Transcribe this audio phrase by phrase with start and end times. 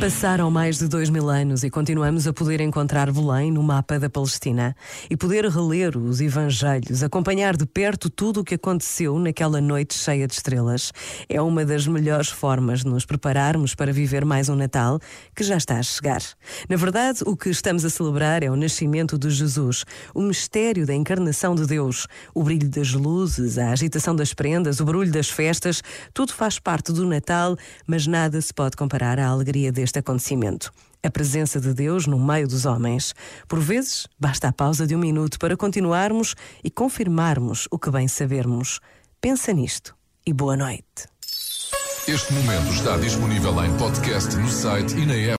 [0.00, 4.08] Passaram mais de dois mil anos e continuamos a poder encontrar Belém no mapa da
[4.08, 4.76] Palestina
[5.10, 10.28] e poder reler os Evangelhos, acompanhar de perto tudo o que aconteceu naquela noite cheia
[10.28, 10.92] de estrelas.
[11.28, 15.00] É uma das melhores formas de nos prepararmos para viver mais um Natal
[15.34, 16.22] que já está a chegar.
[16.68, 20.94] Na verdade, o que estamos a celebrar é o nascimento de Jesus, o mistério da
[20.94, 25.82] encarnação de Deus, o brilho das luzes, a agitação das prendas, o barulho das festas,
[26.14, 30.70] tudo faz parte do Natal, mas nada se pode comparar à alegria deste este acontecimento.
[31.02, 33.14] A presença de Deus no meio dos homens.
[33.48, 38.06] Por vezes, basta a pausa de um minuto para continuarmos e confirmarmos o que bem
[38.06, 38.80] sabermos.
[39.20, 41.08] Pensa nisto e boa noite.
[42.06, 45.36] Este momento está disponível em podcast no site e na app.